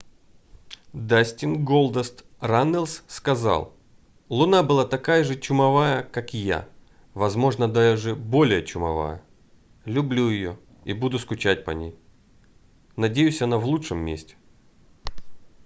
дастин 0.93 1.63
голдаст 1.63 2.23
раннелс 2.39 3.03
сказал 3.07 3.71
луна 4.29 4.63
была 4.63 4.83
такая 4.83 5.23
же 5.23 5.35
чумовая 5.39 6.01
как 6.01 6.33
я 6.33 6.67
возможно 7.13 7.67
даже 7.67 8.15
более 8.15 8.65
чумовая 8.65 9.21
люблю 9.85 10.27
её 10.29 10.57
и 10.85 10.93
буду 10.93 11.19
скучать 11.19 11.63
по 11.65 11.69
ней 11.69 11.95
надеюсь 12.95 13.43
она 13.43 13.59
в 13.59 13.65
лучшем 13.67 13.99
месте 13.99 14.35